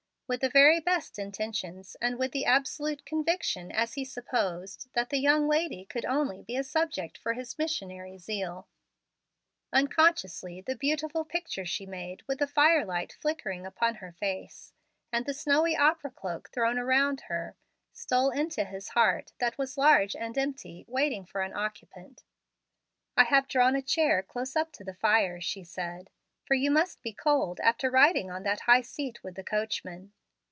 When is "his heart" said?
18.63-19.33